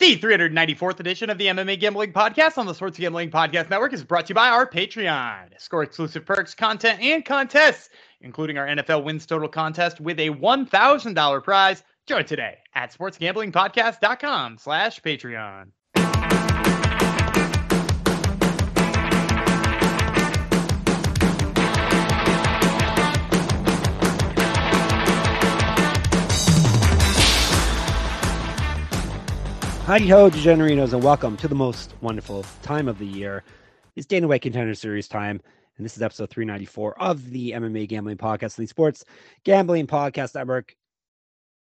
[0.00, 4.02] The 394th edition of the MMA Gambling Podcast on the Sports Gambling Podcast Network is
[4.02, 5.60] brought to you by our Patreon.
[5.60, 7.90] Score exclusive perks, content, and contests,
[8.22, 11.82] including our NFL wins total contest with a $1,000 prize.
[12.06, 15.66] Join today at sportsgamblingpodcast.com slash Patreon.
[29.90, 33.42] Howdy ho, degenerinos, and welcome to the most wonderful time of the year.
[33.96, 35.40] It's Dana White Contender Series time,
[35.76, 39.04] and this is episode 394 of the MMA Gambling Podcast, and the Sports
[39.42, 40.76] Gambling Podcast Network.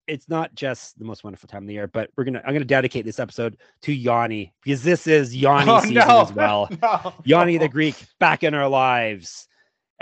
[0.07, 2.67] It's not just the most wonderful time of the year, but we're gonna I'm gonna
[2.67, 6.21] dedicate this episode to Gianni because this is Gianni Oh, season no.
[6.21, 6.69] as well.
[6.83, 7.15] No.
[7.25, 9.49] Gianni the Greek back in our lives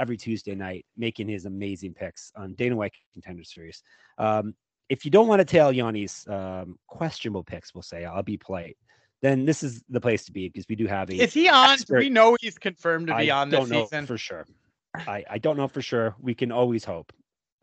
[0.00, 3.84] every Tuesday night, making his amazing picks on Dana White Contender Series.
[4.18, 4.56] Um,
[4.88, 8.76] if you don't want to tell Gianni's um, questionable picks, we'll say I'll be polite.
[9.22, 11.14] Then this is the place to be because we do have a.
[11.14, 11.70] Is he on?
[11.70, 11.98] Expert.
[11.98, 14.06] we know he's confirmed to be I on this don't know season?
[14.06, 14.46] for sure.
[14.94, 16.14] I, I don't know for sure.
[16.20, 17.12] We can always hope.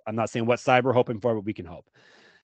[0.06, 1.90] I'm not saying what side we're hoping for, but we can hope.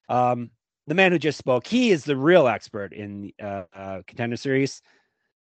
[0.07, 0.51] Um,
[0.87, 4.81] the man who just spoke, he is the real expert in uh, uh, contender series.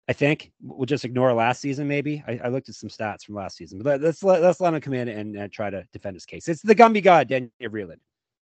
[0.08, 1.88] I think we'll just ignore last season.
[1.88, 4.60] Maybe I, I looked at some stats from last season, but let, let's let, let's
[4.60, 6.48] let him come in and, and try to defend his case.
[6.48, 8.00] It's the Gumby God, Daniel Vreeland.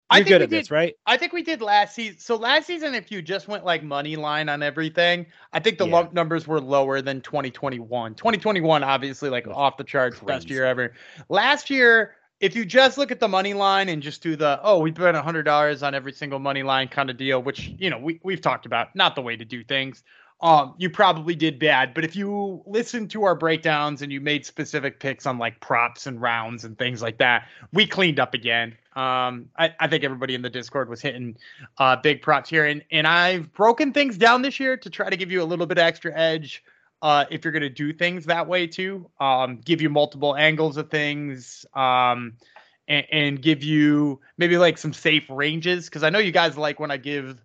[0.08, 0.94] I You're think good we at this, did- right?
[1.06, 2.18] I think we did last season.
[2.18, 5.86] So last season, if you just went like money line on everything, I think the
[5.86, 5.94] Yeah.
[5.94, 8.14] lump numbers were lower than 2021.
[8.14, 10.92] 2021, obviously, like That's off the charts, best year ever.
[11.28, 14.78] Last year, if you just look at the money line and just do the oh,
[14.80, 17.98] we bet hundred dollars on every single money line kind of deal, which you know
[17.98, 20.04] we we've talked about, not the way to do things.
[20.42, 24.44] Um, you probably did bad, but if you listen to our breakdowns and you made
[24.44, 28.76] specific picks on like props and rounds and things like that, we cleaned up again.
[28.96, 31.36] Um, I, I think everybody in the Discord was hitting
[31.76, 35.16] uh, big props here, and and I've broken things down this year to try to
[35.16, 36.64] give you a little bit extra edge.
[37.02, 40.90] Uh, if you're gonna do things that way too, um, give you multiple angles of
[40.90, 42.32] things, um,
[42.88, 46.80] and, and give you maybe like some safe ranges because I know you guys like
[46.80, 47.42] when I give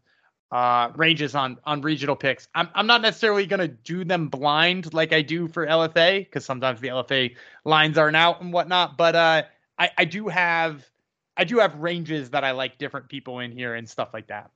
[0.52, 2.48] uh ranges on on regional picks.
[2.56, 6.80] I'm I'm not necessarily gonna do them blind like I do for LFA because sometimes
[6.80, 7.36] the LFA
[7.66, 8.98] lines aren't out and whatnot.
[8.98, 9.44] But uh,
[9.78, 10.91] I I do have
[11.38, 14.52] I do have ranges that I like different people in here and stuff like that.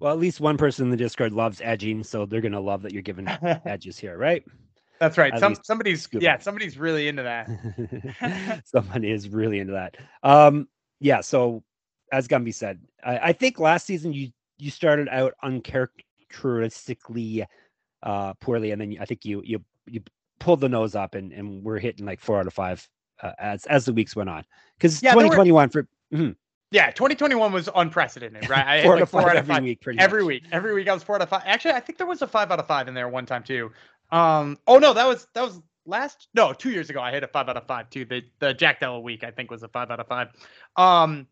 [0.00, 2.92] Well, at least one person in the Discord loves edging, so they're gonna love that
[2.92, 3.26] you're giving
[3.64, 4.44] edges here, right?
[5.00, 5.32] That's right.
[5.32, 6.42] At Some somebody's yeah it.
[6.42, 8.62] somebody's really into that.
[8.64, 9.96] Somebody is really into that.
[10.22, 10.68] Um,
[11.00, 11.20] yeah.
[11.20, 11.62] So,
[12.12, 17.44] as Gumby said, I, I think last season you you started out uncharacteristically
[18.02, 20.02] uh, poorly, and then I think you you you
[20.40, 22.88] pulled the nose up, and and we're hitting like four out of five
[23.22, 24.44] uh, as as the weeks went on.
[24.76, 25.86] Because Yeah, there were- 2021 for
[26.70, 28.66] Yeah, 2021 was unprecedented, right?
[28.66, 30.28] I had four like four five out of every five week, pretty every much.
[30.28, 30.42] week.
[30.52, 31.42] Every week I was four out of five.
[31.46, 33.70] Actually, I think there was a five out of five in there one time too.
[34.12, 37.00] Um, oh no, that was that was last no two years ago.
[37.00, 38.04] I hit a five out of five too.
[38.04, 40.28] The the Jack Della week I think was a five out of five.
[40.76, 41.26] Um,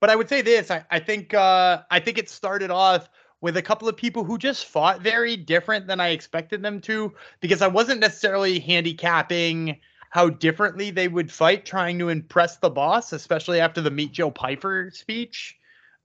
[0.00, 0.70] but I would say this.
[0.70, 3.10] I I think uh I think it started off
[3.40, 7.12] with a couple of people who just fought very different than I expected them to
[7.40, 9.80] because I wasn't necessarily handicapping
[10.10, 14.30] how differently they would fight trying to impress the boss, especially after the Meet Joe
[14.30, 15.56] Pyfer speech.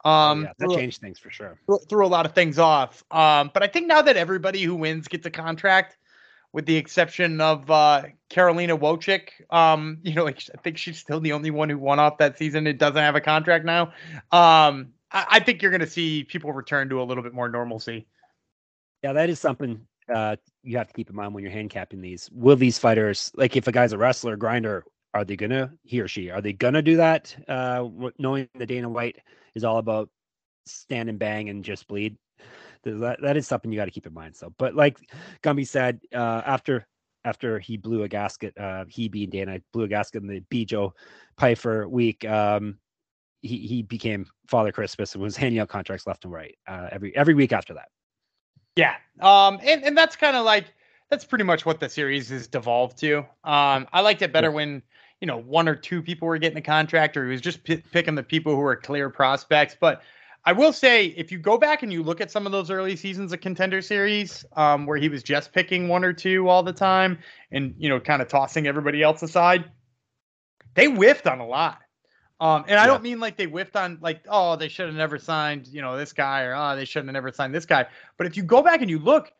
[0.05, 1.59] Um, yeah, that threw- changed things for sure.
[1.65, 3.03] threw, threw a lot of things off.
[3.09, 5.97] Um, but I think now that everybody who wins gets a contract,
[6.53, 11.19] with the exception of uh, Carolina Wojcik, um, you know, like I think she's still
[11.19, 12.67] the only one who won off that season.
[12.67, 13.93] It doesn't have a contract now.
[14.31, 17.49] Um, I, I think you're going to see people return to a little bit more
[17.49, 18.05] normalcy.
[19.01, 22.29] Yeah, that is something uh, you have to keep in mind when you're handicapping these.
[22.33, 24.83] Will these fighters, like if a guy's a wrestler, grinder,
[25.13, 27.35] are they gonna he or she are they gonna do that?
[27.47, 27.87] Uh,
[28.17, 29.17] knowing that Dana White
[29.53, 30.09] is all about
[30.65, 32.17] stand and bang and just bleed.
[32.83, 34.35] That that is something you got to keep in mind.
[34.35, 34.99] So, but like
[35.41, 36.85] Gumby said, uh, after
[37.23, 40.65] after he blew a gasket, uh, he being Dana blew a gasket in the B
[40.65, 40.93] Joe
[41.37, 42.25] Pyfer week.
[42.25, 42.77] Um,
[43.41, 47.15] he he became Father Christmas and was handing out contracts left and right uh, every
[47.15, 47.87] every week after that.
[48.75, 48.95] Yeah.
[49.21, 50.65] Um, and, and that's kind of like
[51.09, 53.19] that's pretty much what the series has devolved to.
[53.43, 54.81] Um, I liked it better when
[55.21, 57.83] you know one or two people were getting a contract, or he was just p-
[57.91, 59.75] picking the people who were clear prospects.
[59.79, 60.01] But
[60.43, 62.95] I will say, if you go back and you look at some of those early
[62.95, 66.73] seasons of Contender Series, um, where he was just picking one or two all the
[66.73, 67.19] time,
[67.51, 69.71] and you know, kind of tossing everybody else aside,
[70.73, 71.79] they whiffed on a lot.
[72.39, 72.87] Um, and I Yeah.
[72.87, 75.95] don't mean like they whiffed on like, oh, they should have never signed, you know,
[75.97, 77.85] this guy, or oh, they shouldn't have never signed this guy.
[78.17, 79.31] But if you go back and you look,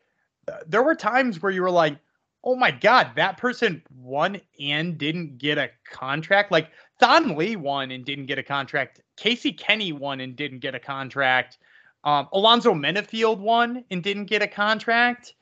[0.67, 1.97] there were times where you were like,
[2.43, 6.51] oh my God, that person won and didn't get a contract.
[6.51, 6.69] Like
[6.99, 9.01] Thon Lee won and didn't get a contract.
[9.17, 11.57] Casey Kenney won and didn't get a contract.
[12.03, 15.33] Um, Alonzo Menifield won and didn't get a contract.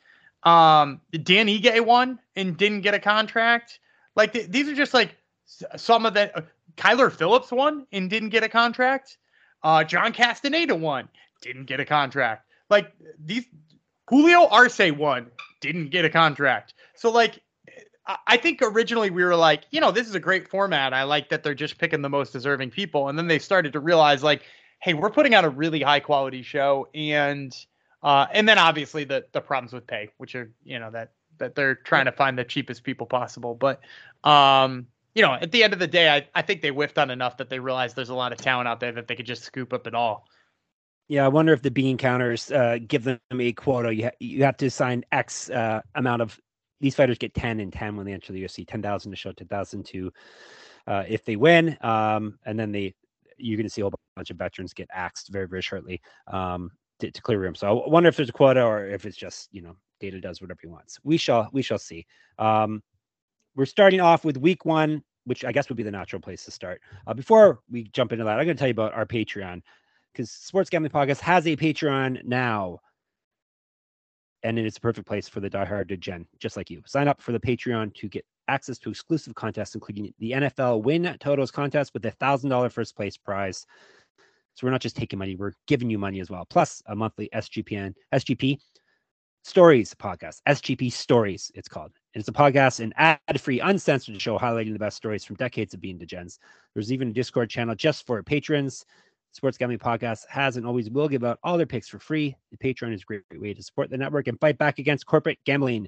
[0.44, 3.80] Um, Dan Ige won and didn't get a contract.
[4.16, 5.18] Like th- these are just like
[5.76, 6.46] some of the.
[6.78, 9.18] Kyler Phillips won and didn't get a contract.
[9.64, 11.08] Uh, John Castaneda won,
[11.42, 12.48] didn't get a contract.
[12.70, 12.92] Like
[13.24, 13.46] these,
[14.10, 15.28] Julio Arce won,
[15.62, 16.74] didn't get a contract.
[16.96, 17.42] So like,
[18.28, 20.94] I think originally we were like, you know, this is a great format.
[20.94, 23.80] I like that they're just picking the most deserving people, and then they started to
[23.80, 24.44] realize like,
[24.82, 27.56] hey, we're putting out a really high quality show, and
[28.02, 31.56] uh, and then obviously the the problems with pay, which are you know that that
[31.56, 33.56] they're trying to find the cheapest people possible.
[33.56, 33.80] But
[34.26, 37.10] um, you know, at the end of the day, I, I think they whiffed on
[37.10, 39.44] enough that they realized there's a lot of talent out there that they could just
[39.44, 40.28] scoop up at all.
[41.08, 43.94] Yeah, I wonder if the bean counters uh, give them a quota.
[43.94, 46.40] You ha- you have to sign X uh, amount of
[46.80, 49.32] these fighters get ten and ten when they enter the UFC, ten thousand to show
[49.34, 50.12] ten thousand to
[50.88, 52.96] uh, if they win, um, and then they
[53.38, 56.72] you're going to see a whole bunch of veterans get axed very very shortly um,
[57.00, 57.56] to, to clear room.
[57.56, 60.42] So I wonder if there's a quota or if it's just you know Dana does
[60.42, 61.00] whatever he wants.
[61.04, 62.06] We shall we shall see.
[62.40, 62.82] Um,
[63.56, 66.52] we're starting off with week one, which I guess would be the natural place to
[66.52, 66.82] start.
[67.08, 69.62] Uh, before we jump into that, I'm going to tell you about our Patreon
[70.12, 72.80] because Sports Gambling Podcast has a Patreon now.
[74.44, 76.82] And it is a perfect place for the diehard to Gen, just like you.
[76.86, 81.16] Sign up for the Patreon to get access to exclusive contests, including the NFL Win
[81.22, 83.66] Totals contest with a thousand dollar first place prize.
[84.56, 86.46] So we're not just taking money; we're giving you money as well.
[86.46, 88.60] Plus a monthly SGPN SGP
[89.46, 91.94] Stories podcast, SGP Stories, it's called.
[92.14, 95.98] It's a podcast, an ad-free, uncensored show highlighting the best stories from decades of being
[95.98, 96.38] degens.
[96.74, 98.86] There's even a Discord channel just for patrons.
[99.32, 102.36] Sports Gambling Podcast has and always will give out all their picks for free.
[102.52, 105.40] The Patreon is a great way to support the network and fight back against corporate
[105.44, 105.88] gambling.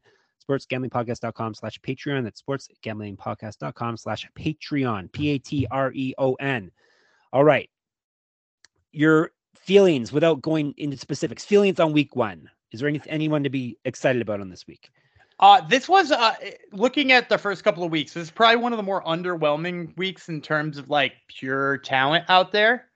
[0.50, 2.24] SportsGamblingPodcast.com slash Patreon.
[2.24, 5.12] That's SportsGamblingPodcast.com slash Patreon.
[5.12, 6.72] P-A-T-R-E-O-N.
[7.34, 7.70] All right.
[8.92, 11.46] Your feelings without going into specifics.
[11.46, 12.50] Feelings on week one.
[12.72, 14.90] Is there any, anyone to be excited about on this week?
[15.40, 16.34] Uh, this was uh,
[16.72, 18.14] looking at the first couple of weeks.
[18.14, 22.26] This is probably one of the more underwhelming weeks in terms of like pure talent
[22.30, 22.88] out there.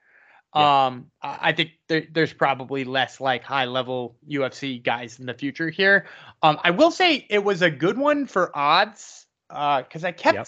[0.56, 0.88] Yeah.
[0.88, 5.70] Um, I think there, there's probably less like high level UFC guys in the future
[5.70, 6.08] here.
[6.42, 9.28] Um, I will say it was a good one for odds.
[9.50, 10.36] Uh, because I kept.
[10.36, 10.48] Yep.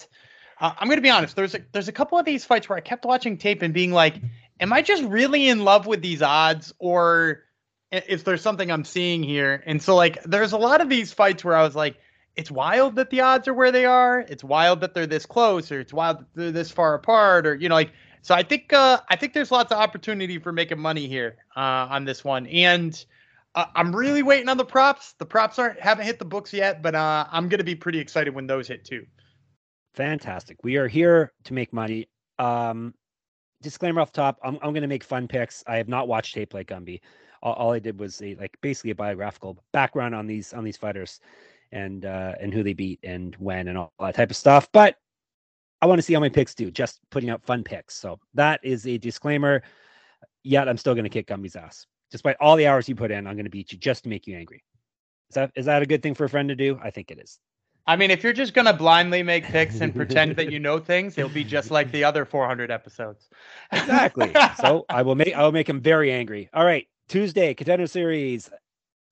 [0.60, 1.34] Uh, I'm gonna be honest.
[1.34, 3.90] There's a there's a couple of these fights where I kept watching tape and being
[3.90, 4.14] like,
[4.60, 7.42] "Am I just really in love with these odds, or
[7.92, 11.44] if there's something I'm seeing here?" And so like, there's a lot of these fights
[11.44, 11.96] where I was like,
[12.36, 14.20] "It's wild that the odds are where they are.
[14.20, 17.54] It's wild that they're this close, or it's wild that they're this far apart, or
[17.54, 17.92] you know, like."
[18.22, 21.88] So I think uh, I think there's lots of opportunity for making money here uh,
[21.90, 23.04] on this one, and
[23.54, 25.14] uh, I'm really waiting on the props.
[25.18, 28.34] The props aren't haven't hit the books yet, but uh, I'm gonna be pretty excited
[28.34, 29.06] when those hit too.
[29.94, 30.62] Fantastic.
[30.62, 32.08] We are here to make money.
[32.38, 32.94] Um,
[33.60, 35.64] disclaimer off top: I'm I'm gonna make fun picks.
[35.66, 37.00] I have not watched tape like Gumby.
[37.42, 40.76] All, all I did was a like basically a biographical background on these on these
[40.76, 41.20] fighters
[41.72, 44.68] and uh, and who they beat and when and all that type of stuff.
[44.72, 44.96] But
[45.80, 47.94] I want to see how my picks do, just putting out fun picks.
[47.96, 49.62] So that is a disclaimer.
[50.44, 51.86] Yet I'm still going to kick Gumby's ass.
[52.10, 54.26] Despite all the hours you put in, I'm going to beat you just to make
[54.26, 54.62] you angry.
[55.30, 56.78] Is that is that a good thing for a friend to do?
[56.82, 57.38] I think it is.
[57.86, 60.78] I mean, if you're just going to blindly make picks and pretend that you know
[60.78, 63.28] things, it'll be just like the other 400 episodes.
[63.72, 64.32] exactly.
[64.60, 66.48] So I will make I will make him very angry.
[66.52, 68.48] All right, Tuesday Contender Series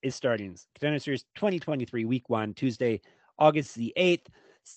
[0.03, 0.57] is starting.
[0.75, 2.99] Contender Series 2023 Week One, Tuesday,
[3.39, 4.25] August the 8th,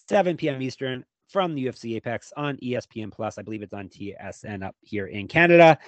[0.10, 0.62] 7 p.m.
[0.62, 3.38] Eastern from the UFC Apex on ESPN Plus.
[3.38, 5.80] I believe it's on TSN up here in Canada.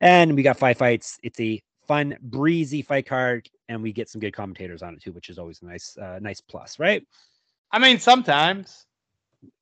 [0.00, 1.18] And we got five fights.
[1.24, 5.10] It's a fun, breezy fight card, and we get some good commentators on it too,
[5.10, 7.04] which is always a nice, uh, nice plus, right?
[7.72, 8.86] I mean, sometimes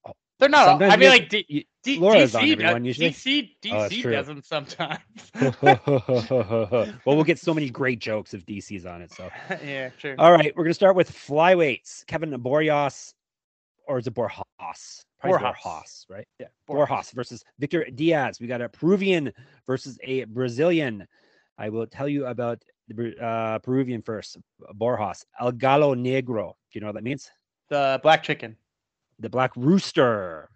[0.04, 0.66] oh, they're not.
[0.66, 3.10] Sometimes I mean, like D, D, Laura's DC, on everyone usually.
[3.10, 4.98] DC, DC oh, doesn't sometimes.
[5.62, 9.12] well, we'll get so many great jokes if DC's on it.
[9.12, 9.30] So
[9.64, 10.16] yeah, true.
[10.18, 12.04] All right, we're gonna start with flyweights.
[12.06, 13.14] Kevin Borjas,
[13.86, 14.42] or is it Borjas?
[14.60, 15.04] Borjas.
[15.24, 16.26] Borjas, right?
[16.40, 16.48] Yeah.
[16.68, 16.88] Borjas.
[16.88, 18.40] Borjas versus Victor Diaz.
[18.40, 19.32] We got a Peruvian
[19.68, 21.06] versus a Brazilian.
[21.56, 24.38] I will tell you about the uh, Peruvian first.
[24.74, 25.24] Borjas.
[25.40, 26.48] El Gallo Negro.
[26.48, 27.30] Do you know what that means?
[27.68, 28.56] The black chicken.
[29.22, 30.50] The black rooster.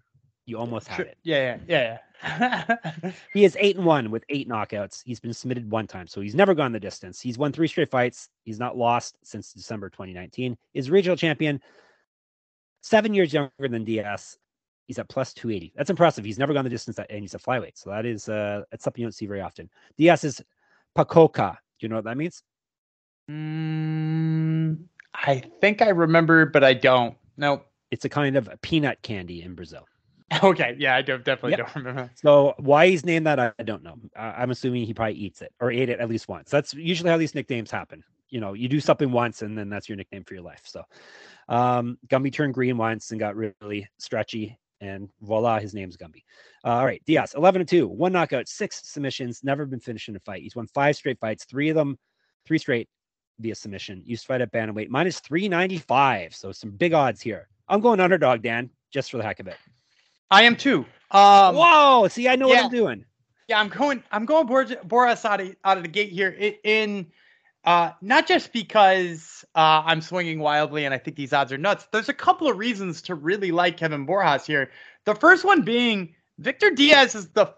[0.45, 1.19] You almost had it.
[1.25, 3.13] Yeah, yeah, yeah.
[3.33, 5.03] he is eight and one with eight knockouts.
[5.05, 7.21] He's been submitted one time, so he's never gone the distance.
[7.21, 8.29] He's won three straight fights.
[8.45, 10.57] He's not lost since December 2019.
[10.75, 11.61] Is regional champion,
[12.83, 14.39] seven years younger than Diaz.
[14.87, 15.73] He's at plus 280.
[15.77, 16.25] That's impressive.
[16.25, 17.73] He's never gone the distance and he's a flyweight.
[17.75, 19.69] So that is uh that's something you don't see very often.
[19.99, 20.43] Diaz is
[20.95, 21.59] Pacoca.
[21.79, 22.43] Do you know what that means?
[23.29, 27.17] Mm, I think I remember, but I don't.
[27.37, 27.63] No.
[27.91, 29.87] It's a kind of peanut candy in Brazil.
[30.43, 31.59] Okay, yeah, I don't, definitely Yep.
[31.59, 32.11] don't remember.
[32.17, 33.95] So why he's named that, I, I don't know.
[34.17, 36.51] I, I'm assuming he probably eats it or ate it at least once.
[36.51, 38.03] That's usually how these nicknames happen.
[38.29, 40.63] You know, you do something once and then that's your nickname for your life.
[40.65, 40.83] So
[41.49, 46.25] um, Gumby turned green once and got really stretchy, and voila, his name's Gumby.
[46.65, 50.17] Uh, all right, Diaz, 11 and 2, one knockout, six submissions, never been finished in
[50.17, 50.43] a fight.
[50.43, 51.99] He's won five straight fights, three of them,
[52.45, 52.89] three straight
[53.39, 54.03] via submission.
[54.05, 56.35] Used to fight at bantamweight, minus 395.
[56.35, 57.49] So some big odds here.
[57.69, 59.57] I'm going underdog, Dan, just for the heck of it.
[60.31, 60.87] I am too.
[61.11, 62.09] Um, Whoa!
[62.09, 62.59] See, I know what.
[62.65, 63.05] I'm doing.
[63.49, 64.03] Yeah, I'm going.
[64.11, 66.31] I'm going Bor- Boras out of out of the gate here.
[66.65, 67.07] In
[67.67, 71.89] uh, not just because uh, I'm swinging wildly and I think these odds are nuts.
[71.93, 74.71] There's a couple of reasons to really like Kevin Borjas here.
[75.05, 77.53] The first one being Victor Diaz is the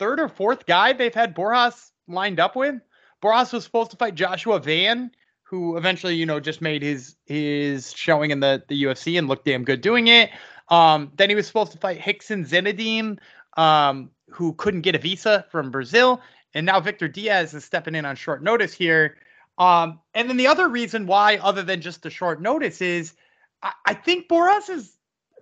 [0.00, 2.74] third or fourth guy they've had Borjas lined up with.
[3.22, 5.12] Borjas was supposed to fight Joshua Van,
[5.54, 9.44] who eventually, you know, just made his his showing in the the UFC and looked
[9.44, 10.30] damn good doing it.
[10.68, 13.18] Um, then he was supposed to fight Hickson Zenedine,
[13.56, 16.20] um, who couldn't get a visa from Brazil,
[16.54, 19.16] and now Victor Diaz is stepping in on short notice here.
[19.56, 23.14] Um, and then the other reason why, other than just the short notice, is
[23.62, 24.92] I, I think Boras's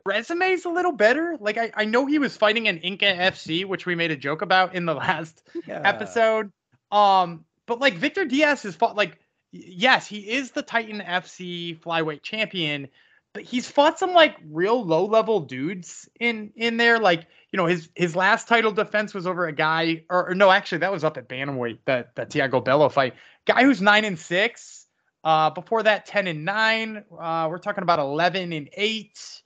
[0.04, 1.38] resume is a little better.
[1.40, 4.42] Like I, I know he was fighting in Inca FC, which we made a joke
[4.42, 5.80] about in the last Yeah.
[5.82, 6.52] episode.
[6.90, 9.18] Um, but like Victor Diaz has fought like
[9.52, 12.88] yes, he is the Titan FC flyweight champion,
[13.32, 16.98] but he's fought some like real low level dudes in in there.
[16.98, 20.50] Like you know his his last title defense was over a guy, or, or no,
[20.50, 23.14] actually that was up at bantamweight that that Tiago Bello fight.
[23.46, 24.86] Guy who's nine and six.
[25.24, 27.04] Uh, before that, ten and nine.
[27.16, 29.42] Uh, we're talking about eleven and eight.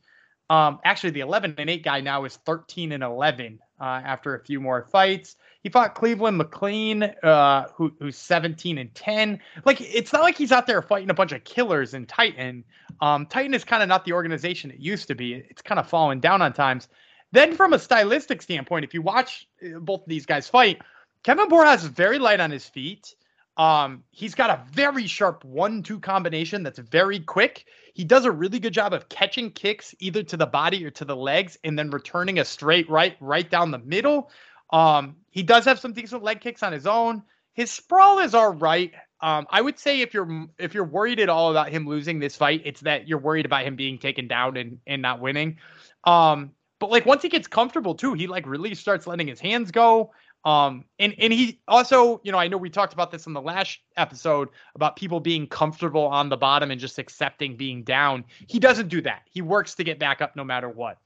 [0.48, 4.44] Um, actually, the 11 and 8 guy now is 13 and 11 uh, after a
[4.44, 5.36] few more fights.
[5.66, 9.40] He fought Cleveland McLean, uh, who, who's 17 and 10.
[9.64, 12.62] Like, it's not like he's out there fighting a bunch of killers in Titan.
[13.00, 15.34] Um, Titan is kind of not the organization it used to be.
[15.34, 16.86] It's kind of fallen down on times.
[17.32, 20.82] Then, from a stylistic standpoint, if you watch uh, both of these guys fight,
[21.24, 23.16] Kevin Borjas is very light on his feet.
[23.56, 27.64] Um, he's got a very sharp one-two combination that's very quick.
[27.92, 31.04] He does a really good job of catching kicks either to the body or to
[31.04, 34.30] the legs, and then returning a straight right right down the middle.
[34.70, 37.22] Um, he does have some decent leg kicks on his own.
[37.52, 38.92] His sprawl is all right.
[39.20, 42.36] Um, I would say if you're if you're worried at all about him losing this
[42.36, 45.58] fight, it's that you're worried about him being taken down and and not winning.
[46.04, 49.70] Um, but like once he gets comfortable too, he like really starts letting his hands
[49.70, 50.12] go.
[50.44, 53.40] Um, and and he also, you know, I know we talked about this in the
[53.40, 58.24] last episode about people being comfortable on the bottom and just accepting being down.
[58.46, 59.22] He doesn't do that.
[59.30, 60.98] He works to get back up no matter what.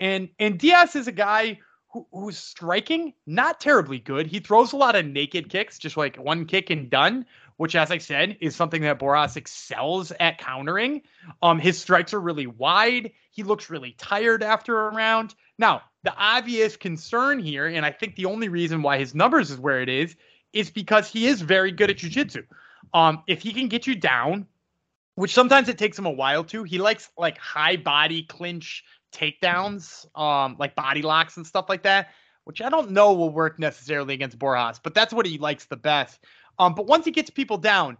[0.00, 4.26] And and Diaz is a guy who, who's striking not terribly good.
[4.26, 7.24] He throws a lot of naked kicks, just like one kick and done,
[7.56, 11.02] which, as I said, is something that Boras excels at countering.
[11.42, 13.12] Um, his strikes are really wide.
[13.30, 15.34] He looks really tired after a round.
[15.58, 19.58] Now, the obvious concern here, and I think the only reason why his numbers is
[19.58, 20.14] where it is,
[20.52, 22.44] is because he is very good at jujitsu.
[22.94, 24.46] Um, if he can get you down,
[25.16, 30.06] which sometimes it takes him a while to, he likes like high body clinch takedowns,
[30.18, 32.08] um, like body locks and stuff like that,
[32.44, 35.76] which I don't know will work necessarily against Borjas, but that's what he likes the
[35.76, 36.20] best.
[36.58, 37.96] Um, but once he gets people down,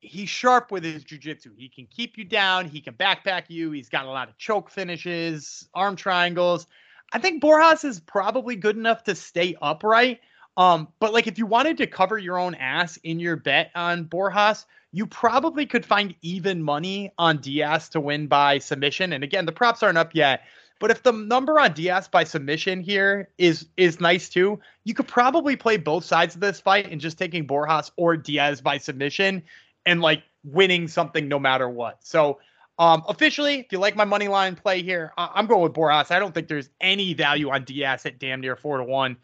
[0.00, 1.56] he's sharp with his jujitsu.
[1.56, 2.66] He can keep you down.
[2.66, 3.70] He can backpack you.
[3.70, 6.66] He's got a lot of choke finishes, arm triangles.
[7.12, 10.20] I think Borjas is probably good enough to stay upright.
[10.60, 14.04] Um, but like if you wanted to cover your own ass in your bet on
[14.04, 19.14] Borjas, you probably could find even money on Diaz to win by submission.
[19.14, 20.42] And again, the props aren't up yet.
[20.78, 25.08] But if the number on Diaz by submission here is is nice too, you could
[25.08, 29.42] probably play both sides of this fight and just taking Borjas or Diaz by submission
[29.86, 32.04] and like winning something no matter what.
[32.04, 32.38] So
[32.78, 36.10] um, officially, if you like my money line play here, I- I'm going with Borjas.
[36.10, 39.16] I don't think there's any value on Diaz at damn near four to one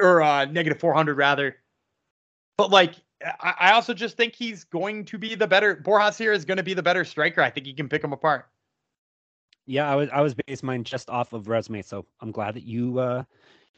[0.00, 1.56] or uh, negative 400 rather.
[2.56, 2.94] But like,
[3.40, 5.76] I, also just think he's going to be the better.
[5.76, 7.42] Borjas here is going to be the better striker.
[7.42, 8.46] I think he can pick him apart.
[9.66, 12.62] Yeah, I was I was basing mine just off of resume, so I'm glad that
[12.62, 13.24] you uh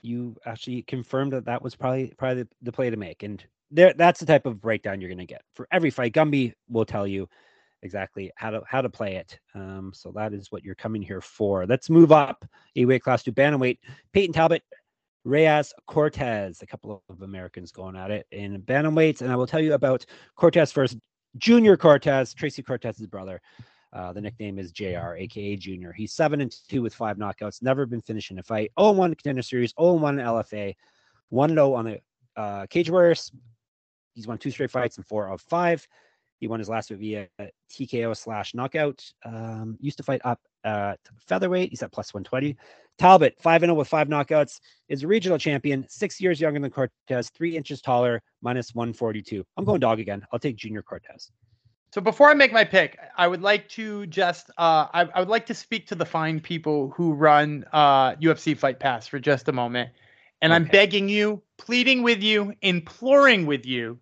[0.03, 3.93] you actually confirmed that that was probably probably the, the play to make, and there
[3.95, 6.13] that's the type of breakdown you're going to get for every fight.
[6.13, 7.29] Gumby will tell you
[7.83, 9.39] exactly how to how to play it.
[9.55, 11.67] Um, so that is what you're coming here for.
[11.67, 12.45] Let's move up
[12.77, 13.79] a weight class to bantamweight.
[14.13, 14.63] Peyton Talbot,
[15.25, 19.61] Reyes Cortez, a couple of Americans going at it in bantamweights, and I will tell
[19.61, 20.05] you about
[20.37, 20.97] Cortez first.
[21.37, 23.41] Junior Cortez, Tracy Cortez's brother.
[23.93, 25.93] Uh, the nickname is JR, aka Junior.
[25.93, 27.63] He's seven and two with five knockouts.
[27.63, 28.73] Never been finished in a fight.
[28.79, 29.75] 0 1 contender series.
[29.81, 30.75] 0 1 LFA.
[31.29, 32.01] One low on the
[32.37, 33.31] uh, Cage Warriors.
[34.15, 35.87] He's won two straight fights and four of five.
[36.41, 37.29] He won his last fight via
[37.71, 39.05] TKO slash knockout.
[39.25, 41.71] Um, used to fight up at featherweight.
[41.71, 42.57] He's at plus 120.
[43.01, 47.31] Talbot, 5 0 with five knockouts, is a regional champion, six years younger than Cortez,
[47.31, 49.43] three inches taller, minus 142.
[49.57, 50.23] I'm going dog again.
[50.31, 51.31] I'll take Junior Cortez.
[51.95, 55.31] So before I make my pick, I would like to just uh, I, I, would
[55.31, 59.49] like to speak to the fine people who run uh, UFC Fight Pass for just
[59.49, 59.89] a moment,
[60.43, 60.57] and okay.
[60.57, 63.99] I'm begging you, pleading with you, imploring with you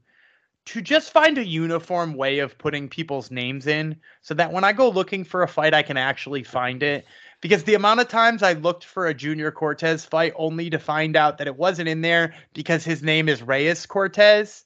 [0.67, 4.73] to just find a uniform way of putting people's names in, so that when I
[4.73, 7.07] go looking for a fight, I can actually find it.
[7.41, 11.17] Because the amount of times I looked for a Junior Cortez fight only to find
[11.17, 14.65] out that it wasn't in there because his name is Reyes Cortez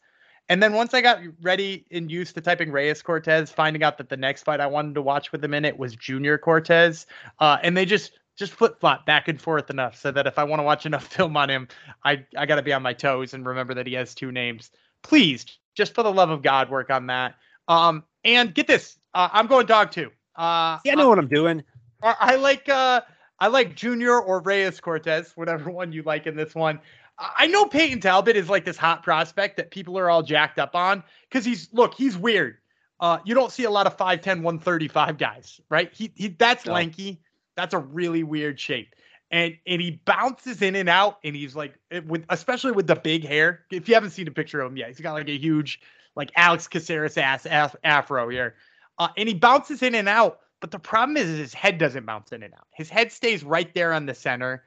[0.49, 4.09] and then once I got ready and used to typing Reyes Cortez, finding out that
[4.09, 7.07] the next fight I wanted to watch with him in it was Junior Cortez,
[7.39, 10.45] uh, and they just just flip flop back and forth enough so that if I
[10.45, 11.69] want to watch enough film on him,
[12.05, 14.71] I I got to be on my toes and remember that he has two names.
[15.03, 17.37] Please, just for the love of God, work on that.
[17.69, 20.11] Um, and get this, uh, I'm going dog too.
[20.37, 21.63] Uh, yeah, I know what I'm doing.
[22.03, 23.03] I, like uh,
[23.39, 26.81] I like Junior or Reyes Cortez, whatever one you like in this one.
[27.19, 30.75] I know Peyton Talbot is like this hot prospect that people are all jacked up
[30.75, 32.59] on because he's look, he's weird.
[33.01, 35.93] Uh, you don't see a lot of 5'10, 135 guys, right?
[35.93, 36.73] He, he that's no.
[36.73, 37.21] lanky.
[37.57, 38.95] That's a really weird shape.
[39.31, 41.75] And and he bounces in and out, and he's like
[42.07, 43.65] with especially with the big hair.
[43.71, 45.81] If you haven't seen a picture of him yet, he's got like a huge,
[46.15, 48.55] like Alex Caceres ass, ass afro here.
[48.99, 50.41] Uh, and he bounces in and out.
[50.63, 52.69] But the problem is, is his head doesn't bounce in and out.
[52.71, 54.63] His head stays right there on the center.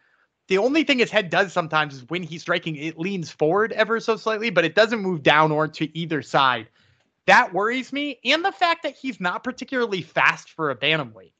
[0.49, 4.01] The only thing his head does sometimes is when he's striking, it leans forward ever
[4.01, 6.67] so slightly, but it doesn't move down or to either side.
[7.27, 8.19] That worries me.
[8.25, 11.31] And the fact that he's not particularly fast for a bantamweight.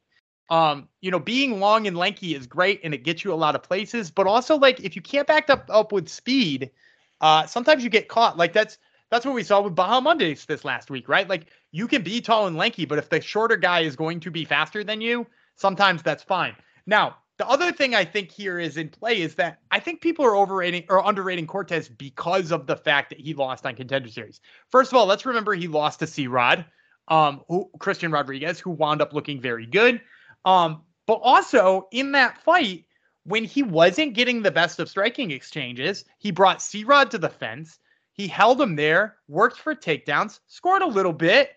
[0.50, 3.56] Um, you know, being long and lanky is great and it gets you a lot
[3.56, 6.72] of places, but also like if you can't back up up with speed,
[7.20, 8.38] uh, sometimes you get caught.
[8.38, 8.78] Like that's
[9.12, 11.28] that's what we saw with Bahamondes this last week, right?
[11.28, 14.32] Like you can be tall and lanky, but if the shorter guy is going to
[14.32, 16.56] be faster than you, sometimes that's fine.
[16.86, 20.24] Now, the other thing I think here is in play is that I think people
[20.24, 24.40] are overrating or underrating Cortez because of the fact that he lost on contender series.
[24.70, 26.64] First of all, let's remember he lost to C Rod,
[27.10, 30.00] um, who, Christian Rodriguez, who wound up looking very good.
[30.46, 32.86] Um, but also in that fight,
[33.26, 37.28] when he wasn't getting the best of striking exchanges, he brought C Rod to the
[37.28, 37.80] fence.
[38.14, 41.50] He held him there, worked for takedowns, scored a little bit.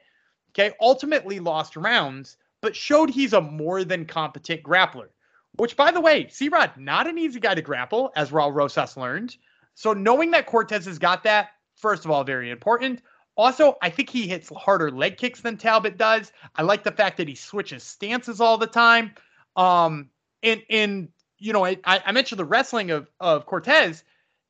[0.59, 5.09] Okay, ultimately lost rounds, but showed he's a more than competent grappler.
[5.57, 8.97] Which, by the way, C Rod, not an easy guy to grapple, as Raul Rosas
[8.97, 9.37] learned.
[9.75, 13.03] So knowing that Cortez has got that, first of all, very important.
[13.37, 16.33] Also, I think he hits harder leg kicks than Talbot does.
[16.57, 19.13] I like the fact that he switches stances all the time.
[19.55, 20.11] Um,
[20.43, 24.03] and and you know, I, I mentioned the wrestling of of Cortez.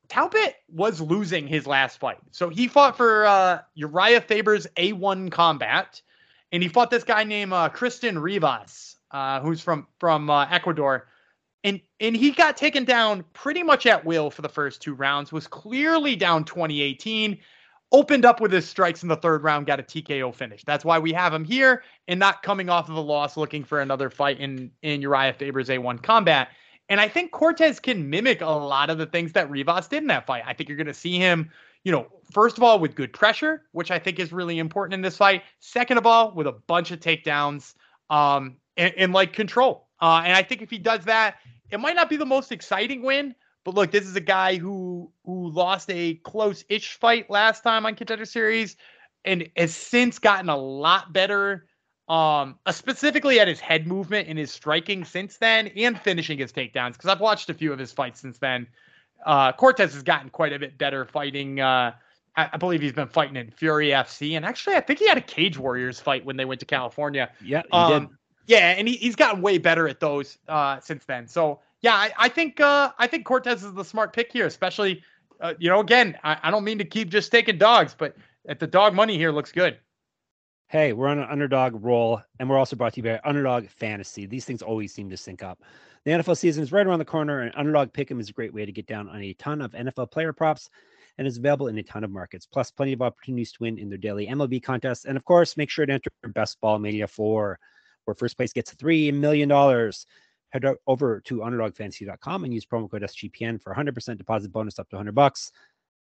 [0.09, 6.01] Talbot was losing his last fight, so he fought for uh, Uriah Faber's A1 combat,
[6.53, 11.09] and he fought this guy named uh, Kristen Rivas uh, who's from from uh, Ecuador,
[11.65, 15.33] and and he got taken down pretty much at will for the first two rounds.
[15.33, 17.39] Was clearly down 2018.
[17.91, 20.63] Opened up with his strikes in the third round, got a TKO finish.
[20.63, 23.81] That's why we have him here and not coming off of a loss, looking for
[23.81, 26.49] another fight in in Uriah Faber's A1 combat.
[26.89, 30.09] And I think Cortez can mimic a lot of the things that Rivas did in
[30.09, 30.43] that fight.
[30.47, 31.51] I think you're going to see him,
[31.85, 35.03] you know, first of all, with good pressure, which I think is really important in
[35.03, 35.43] this fight.
[35.61, 37.75] Second of all, with a bunch of takedowns.
[38.11, 39.89] Um, and, and like control.
[40.01, 41.37] Uh, and I think if he does that,
[41.71, 45.13] it might not be the most exciting win, but look, this is a guy who
[45.25, 48.77] who lost a close-ish fight last time on Contender Series,
[49.25, 51.67] and has since gotten a lot better,
[52.09, 56.53] um, uh, specifically at his head movement and his striking since then, and finishing his
[56.53, 56.93] takedowns.
[56.93, 58.67] Because I've watched a few of his fights since then.
[59.27, 61.61] Uh, Cortez has gotten quite a bit better fighting.
[61.61, 61.93] Uh,
[62.37, 65.19] I, I, believe he's been fighting in Fury FC, and actually, I think he had
[65.19, 67.31] a Cage Warriors fight when they went to California.
[67.45, 68.09] Yeah, he um, did.
[68.47, 71.27] Yeah, and he, he's gotten way better at those uh, since then.
[71.27, 75.03] So yeah, I, I think uh, I think Cortez is the smart pick here, especially
[75.41, 78.17] uh, you know again I, I don't mean to keep just taking dogs, but
[78.49, 79.79] at the dog money here looks good.
[80.71, 84.27] Hey, we're on an underdog roll, and we're also brought to you by Underdog Fantasy.
[84.27, 85.63] These things always seem to sync up.
[86.05, 88.67] The NFL season is right around the corner, and Underdog Pick'em is a great way
[88.67, 90.69] to get down on a ton of NFL player props
[91.17, 93.89] and is available in a ton of markets, plus plenty of opportunities to win in
[93.89, 95.07] their daily MLB contests.
[95.07, 97.59] And of course, make sure to enter Best Ball Mania 4
[98.05, 99.51] where first place gets $3 million.
[100.51, 104.97] Head over to underdogfantasy.com and use promo code SGPN for 100% deposit bonus up to
[104.97, 105.51] 100 bucks.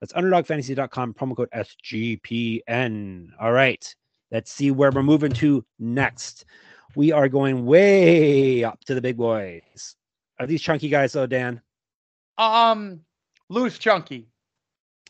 [0.01, 3.29] That's underdogfantasy.com, promo code SGPN.
[3.39, 3.95] All right,
[4.31, 6.45] let's see where we're moving to next.
[6.95, 9.95] We are going way up to the big boys.
[10.39, 11.61] Are these chunky guys, though, Dan?
[12.37, 13.01] Um,
[13.49, 14.27] loose chunky.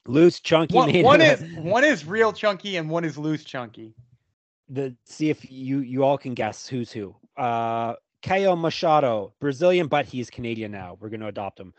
[0.08, 0.76] Loose chunky.
[0.76, 3.94] One, one is one is real chunky and one is loose chunky
[4.70, 7.16] the see if you you all can guess who's who.
[7.36, 10.98] Uh, Caio Machado, Brazilian, but he's Canadian now.
[11.00, 11.74] We're going to adopt him.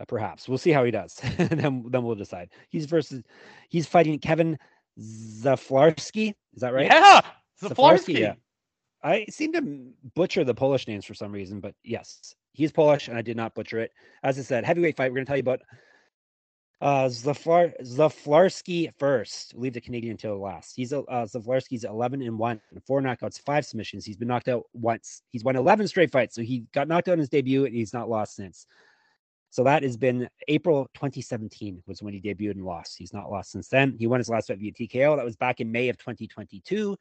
[0.00, 2.50] Uh, perhaps we'll see how he does, then then we'll decide.
[2.70, 3.22] He's versus
[3.68, 4.58] he's fighting Kevin
[4.98, 6.34] Szaflarski.
[6.54, 6.86] Is that right?
[6.86, 7.20] Yeah,
[7.62, 8.18] Szaflarski.
[8.18, 8.34] Yeah.
[9.02, 9.62] I seem to
[10.14, 13.54] butcher the Polish names for some reason, but yes, he's Polish, and I did not
[13.54, 13.90] butcher it.
[14.22, 15.10] As I said, heavyweight fight.
[15.10, 15.60] We're going to tell you about
[16.82, 19.54] uh, Zaflar, Szaflarski first.
[19.56, 20.74] Leave the Canadian until last.
[20.74, 24.04] He's uh, Szaflarski's 11 and 1, four knockouts, five submissions.
[24.04, 25.22] He's been knocked out once.
[25.28, 26.34] He's won 11 straight fights.
[26.34, 28.66] So he got knocked out in his debut and he's not lost since.
[29.52, 32.96] So that has been April 2017 was when he debuted and lost.
[32.96, 33.94] He's not lost since then.
[33.98, 35.14] He won his last fight via TKO.
[35.14, 36.96] That was back in May of 2022.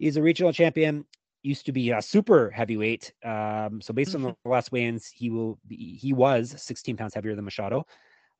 [0.00, 1.04] He's a regional champion.
[1.42, 3.12] Used to be a super heavyweight.
[3.24, 4.26] Um, so based mm-hmm.
[4.26, 7.86] on the last weigh-ins, he will be he was 16 pounds heavier than Machado.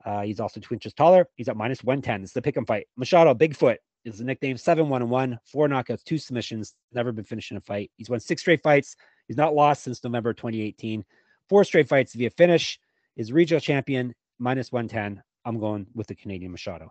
[0.04, 1.28] Uh, he's also two inches taller.
[1.36, 2.24] He's at minus 110.
[2.24, 2.88] It's the pick and fight.
[2.96, 4.56] Machado, Bigfoot, is the nickname.
[4.56, 6.74] Seven one and one, four knockouts, two submissions.
[6.92, 7.92] Never been finished in a fight.
[7.96, 8.96] He's won six straight fights.
[9.28, 11.04] He's not lost since November 2018.
[11.48, 12.80] Four straight fights via finish.
[13.20, 15.22] Is regional champion minus 110.
[15.44, 16.90] I'm going with the Canadian Machado.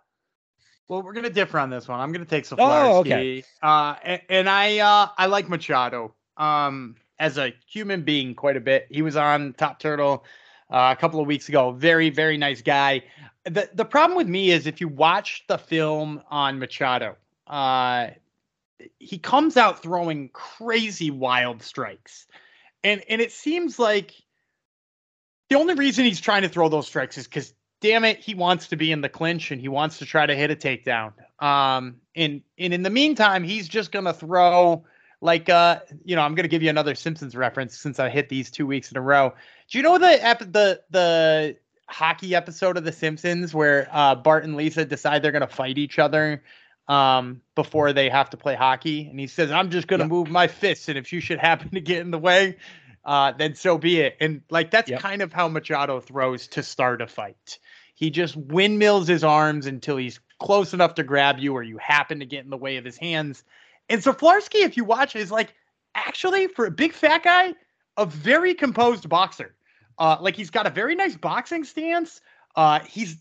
[0.87, 1.99] Well, we're gonna differ on this one.
[1.99, 2.59] I'm gonna take Szaflarski.
[2.59, 3.43] Oh, okay.
[3.63, 6.13] Uh, and, and I uh, I like Machado.
[6.37, 8.85] Um, as a human being, quite a bit.
[8.91, 10.23] He was on Top Turtle
[10.69, 11.71] uh, a couple of weeks ago.
[11.71, 13.05] Very, very nice guy.
[13.45, 17.15] The the problem with me is if you watch the film on Machado,
[17.47, 18.09] uh,
[18.99, 22.27] he comes out throwing crazy wild strikes,
[22.83, 24.13] and and it seems like
[25.49, 28.67] the only reason he's trying to throw those strikes is because damn it, he wants
[28.67, 31.13] to be in the clinch and he wants to try to hit a takedown.
[31.43, 34.85] Um, and and in the meantime, he's just gonna throw
[35.21, 38.51] like uh, you know, I'm gonna give you another Simpsons reference since I hit these
[38.51, 39.33] two weeks in a row.
[39.69, 41.57] Do you know the the the
[41.87, 45.97] hockey episode of The Simpsons where uh, Bart and Lisa decide they're gonna fight each
[45.97, 46.43] other
[46.87, 49.07] um, before they have to play hockey?
[49.07, 50.11] And he says, "I'm just gonna yep.
[50.11, 52.57] move my fists, and if you should happen to get in the way,
[53.09, 55.01] uh, then so be it." And like that's yep.
[55.01, 57.59] kind of how Machado throws to start a fight.
[57.95, 62.19] He just windmills his arms until he's close enough to grab you, or you happen
[62.19, 63.43] to get in the way of his hands
[63.89, 65.53] and Szaflarski, if you watch, is like
[65.95, 67.53] actually for a big fat guy,
[67.97, 69.55] a very composed boxer.
[69.97, 72.21] Uh, like he's got a very nice boxing stance.
[72.55, 73.17] Uh, he's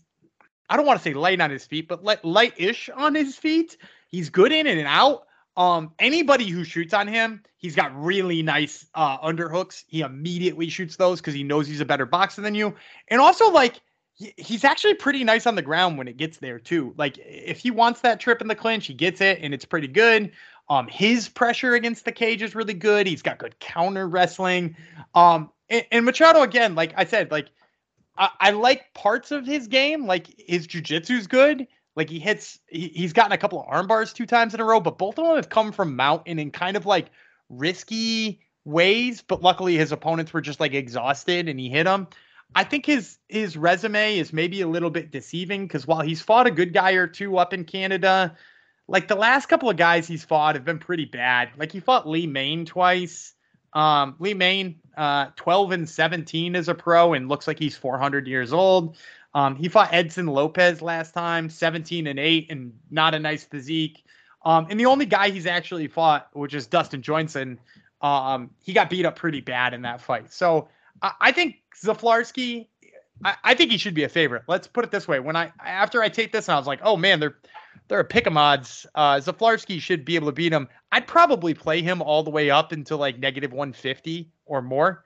[0.69, 3.77] I don't want to say light on his feet, but light light-ish on his feet.
[4.07, 5.25] He's good in and out.
[5.59, 9.83] Um, anybody who shoots on him, he's got really nice uh underhooks.
[9.87, 12.73] He immediately shoots those because he knows he's a better boxer than you.
[13.09, 13.81] And also, like,
[14.15, 16.93] he's actually pretty nice on the ground when it gets there too.
[16.97, 19.89] Like, if he wants that trip in the clinch, he gets it, and it's pretty
[19.89, 20.31] good.
[20.69, 23.05] Um, his pressure against the cage is really good.
[23.05, 24.77] He's got good counter wrestling.
[25.13, 27.49] Um, and, and Machado again, like I said, like
[28.17, 30.05] I, I like parts of his game.
[30.05, 31.67] Like his jujitsu's good.
[31.99, 34.63] Like he hits, he, he's gotten a couple of arm bars two times in a
[34.63, 37.07] row, but both of them have come from mountain in kind of like
[37.49, 39.21] risky ways.
[39.21, 42.07] But luckily, his opponents were just like exhausted, and he hit them.
[42.55, 46.47] I think his his resume is maybe a little bit deceiving because while he's fought
[46.47, 48.33] a good guy or two up in Canada,
[48.87, 51.49] like the last couple of guys he's fought have been pretty bad.
[51.57, 53.33] Like he fought Lee Mayne twice.
[53.73, 58.25] Um, Lee Mayne, uh, 12 and 17 as a pro and looks like he's 400
[58.25, 58.95] years old.
[59.39, 64.03] Um, he fought Edson Lopez last time, 17 and 8, and not a nice physique.
[64.43, 67.57] Um, and the only guy he's actually fought, which is Dustin Johnson,
[68.01, 70.33] um, he got beat up pretty bad in that fight.
[70.33, 70.67] So
[71.01, 72.67] I, I think Szaflarski,
[73.23, 74.43] I, I, think he should be a favorite.
[74.47, 76.79] Let's put it this way: when I after I take this, and I was like,
[76.83, 77.37] oh man, they're
[77.87, 78.85] they're a pick 'em odds.
[78.95, 80.67] Uh, Szaflarski should be able to beat him.
[80.91, 85.03] I'd probably play him all the way up into like negative 150 or more.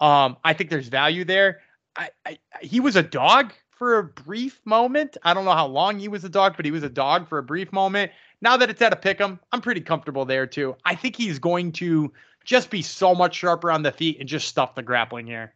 [0.00, 1.60] Um, I think there's value there.
[1.96, 5.16] I, I, he was a dog for a brief moment.
[5.22, 7.38] I don't know how long he was a dog, but he was a dog for
[7.38, 8.10] a brief moment.
[8.40, 10.76] Now that it's at a pick 'em, I'm pretty comfortable there too.
[10.84, 12.12] I think he's going to
[12.44, 15.54] just be so much sharper on the feet and just stuff the grappling here.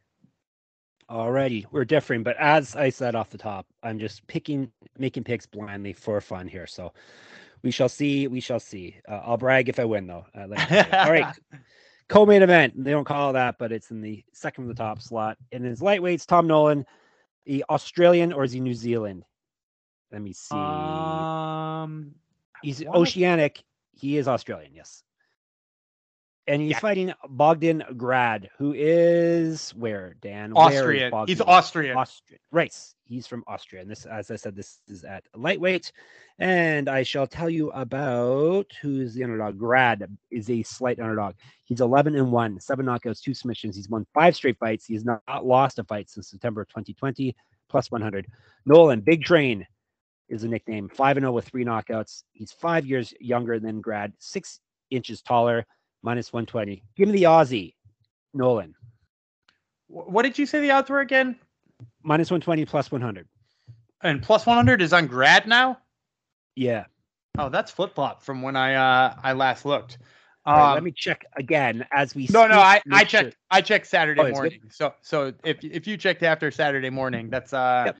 [1.11, 5.47] Alrighty, we're differing, but as I said off the top, I'm just picking, making picks
[5.47, 6.69] blindly for fun here.
[6.69, 6.93] So
[7.63, 8.29] we shall see.
[8.29, 8.97] We shall see.
[9.09, 10.25] Uh, I'll brag if I win, though.
[10.35, 10.43] Uh,
[10.93, 11.35] All right,
[12.09, 12.85] co-main event.
[12.85, 15.37] They don't call that, but it's in the second from the top slot.
[15.53, 16.87] And his lightweights, Tom Nolan,
[17.51, 19.25] the Australian or is he New Zealand?
[20.13, 20.55] Let me see.
[20.55, 22.15] Um,
[22.63, 23.65] he's oceanic.
[23.91, 24.73] He is Australian.
[24.73, 25.03] Yes
[26.47, 26.79] and he's yeah.
[26.79, 31.13] fighting Bogdan Grad, who is where Dan Austrian.
[31.27, 31.97] He's Austrian.
[31.97, 32.41] Austrian.
[32.51, 32.75] Right.
[33.05, 33.83] He's from Austria.
[33.83, 35.93] And this, as I said, this is at lightweight.
[36.39, 39.59] And I shall tell you about who's the underdog.
[39.59, 41.35] Grad is a slight underdog.
[41.65, 43.77] He's 11 and 1, seven knockouts, two submissions.
[43.77, 44.87] He's won five straight fights.
[44.87, 47.37] He's not, not lost a fight since September 2020,
[47.69, 48.27] plus 100.
[48.65, 49.67] Nolan, Big Train
[50.29, 52.23] is a nickname, 5 and 0 with three knockouts.
[52.33, 55.67] He's five years younger than Grad, six inches taller
[56.03, 56.83] minus 120.
[56.97, 57.75] Give me the Aussie.
[58.33, 58.75] Nolan.
[59.89, 61.37] What did you say the odds were again?
[62.03, 63.27] Minus 120, plus 100.
[64.03, 65.79] And plus 100 is on grad now?
[66.55, 66.85] Yeah.
[67.39, 69.99] Oh, that's flip flop from when I uh I last looked.
[70.47, 72.29] Um, right, let um, me check again as we.
[72.31, 74.61] No, no, I I checked I checked Saturday Oh, morning.
[74.71, 77.97] So so if if you checked after Saturday morning, that's uh Yep.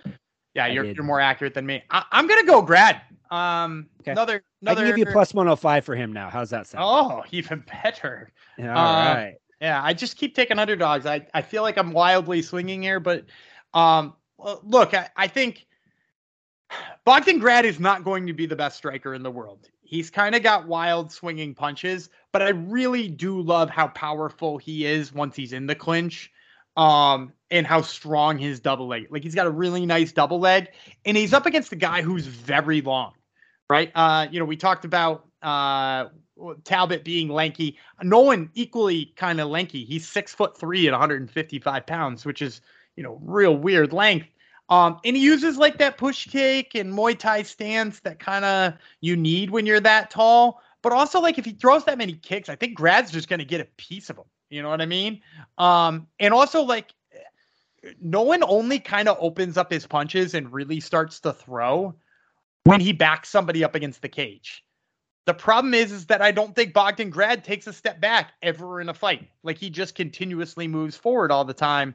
[0.55, 1.83] Yeah, I you're you're more accurate than me.
[1.91, 3.03] I, I'm gonna go grad.
[3.31, 4.13] Um, Okay.
[4.13, 4.83] another I another.
[4.83, 6.31] can give you plus 105 for him now.
[6.31, 6.85] How's that sound?
[6.87, 8.31] Oh, even better.
[8.59, 9.35] Yeah, uh, all right.
[9.61, 11.05] Yeah, I just keep taking underdogs.
[11.05, 13.27] I, I feel like I'm wildly swinging here, but
[13.75, 14.15] um,
[14.65, 15.67] look, I, I think
[17.05, 19.69] Bogdan Grad is not going to be the best striker in the world.
[19.83, 24.87] He's kind of got wild swinging punches, but I really do love how powerful he
[24.87, 26.33] is once he's in the clinch.
[26.77, 29.09] Um, and how strong his double leg.
[29.11, 30.69] Like he's got a really nice double leg,
[31.05, 33.13] and he's up against a guy who's very long,
[33.69, 33.91] right?
[33.95, 36.07] Uh, you know, we talked about uh
[36.65, 37.77] Talbot being lanky.
[38.03, 39.85] Nolan equally kind of lanky.
[39.85, 42.61] He's six foot three at 155 pounds, which is
[42.97, 44.29] you know real weird length.
[44.69, 48.75] Um, and he uses like that push kick and Muay Thai stance that kind of
[49.01, 50.63] you need when you're that tall.
[50.83, 53.61] But also like if he throws that many kicks, I think Grad's just gonna get
[53.61, 54.25] a piece of him.
[54.51, 55.23] You know what I mean?
[55.57, 56.93] Um, and also like
[58.01, 61.95] Nolan only kind of opens up his punches and really starts to throw
[62.65, 64.65] when he backs somebody up against the cage.
[65.27, 68.81] The problem is, is that I don't think Bogdan Grad takes a step back ever
[68.81, 69.29] in a fight.
[69.43, 71.95] Like he just continuously moves forward all the time.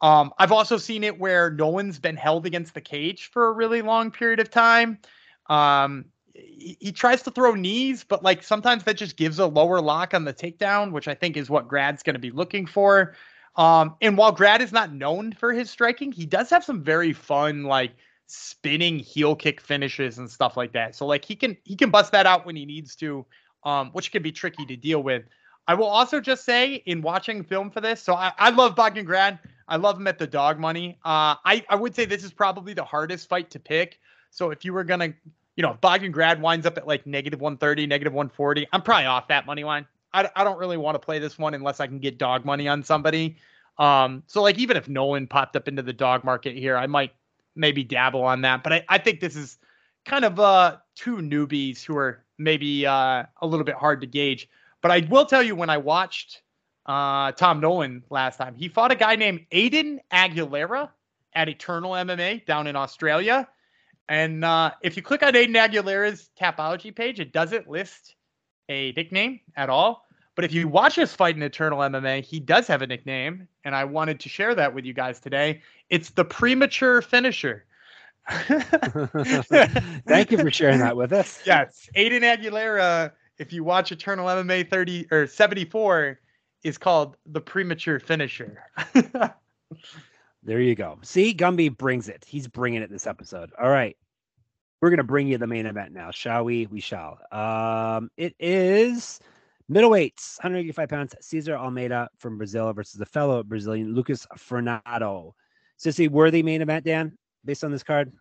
[0.00, 3.80] Um, I've also seen it where Nolan's been held against the cage for a really
[3.80, 4.98] long period of time.
[5.46, 10.14] Um, he, tries to throw knees, but like sometimes that just gives a lower lock
[10.14, 13.14] on the takedown, which I think is what Grad's going to be looking for.
[13.56, 17.12] Um, and while Grad is not known for his striking, he does have some very
[17.12, 17.92] fun, like
[18.26, 20.96] spinning heel kick finishes and stuff like that.
[20.96, 23.24] So like he can he can bust that out when he needs to,
[23.62, 25.24] um, which can be tricky to deal with.
[25.66, 29.04] I will also just say in watching film for this, so I, I love Bogdan
[29.04, 29.38] Grad.
[29.66, 30.98] I love him at the dog money.
[31.04, 33.98] Uh, I, I would say this is probably the hardest fight to pick.
[34.30, 35.14] So if you were gonna,
[35.56, 39.06] you know, if Bogdan Grad winds up at like negative 130, negative 140, I'm probably
[39.06, 39.86] off that money line.
[40.12, 42.68] I, I don't really want to play this one unless I can get dog money
[42.68, 43.36] on somebody.
[43.78, 47.12] Um, so like even if Nolan popped up into the dog market here, I might
[47.56, 48.62] maybe dabble on that.
[48.62, 49.58] But I, I think this is
[50.04, 54.48] kind of uh two newbies who are maybe uh a little bit hard to gauge.
[54.80, 56.42] But I will tell you when I watched
[56.86, 60.90] uh Tom Nolan last time, he fought a guy named Aiden Aguilera
[61.34, 63.48] at Eternal MMA down in Australia.
[64.08, 68.16] And uh, if you click on Aiden Aguilera's Tapology page, it doesn't list
[68.68, 70.04] a nickname at all.
[70.34, 73.74] But if you watch us fight in Eternal MMA, he does have a nickname, and
[73.74, 75.62] I wanted to share that with you guys today.
[75.90, 77.64] It's the premature finisher.
[78.28, 81.40] Thank you for sharing that with us.
[81.46, 83.12] Yes, Aiden Aguilera.
[83.38, 86.18] If you watch Eternal MMA 30 or 74,
[86.64, 88.64] is called the premature finisher.
[90.44, 90.98] There you go.
[91.02, 92.24] See, Gumby brings it.
[92.26, 93.50] He's bringing it this episode.
[93.60, 93.96] All right.
[94.80, 96.66] We're going to bring you the main event now, shall we?
[96.66, 97.18] We shall.
[97.32, 99.20] Um, it is
[99.72, 105.34] middleweights, 185 pounds, Cesar Almeida from Brazil versus the fellow Brazilian Lucas Fernando.
[105.78, 108.12] Sissy, worthy main event, Dan, based on this card?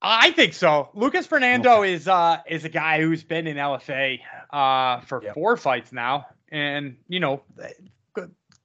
[0.00, 0.88] I think so.
[0.94, 5.34] Lucas Fernando is uh is a guy who's been in LFA uh for Yep.
[5.34, 7.42] four fights now, and you know,